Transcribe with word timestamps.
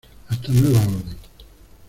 hasta 0.27 0.47
nueva 0.51 0.79
orden. 0.79 1.17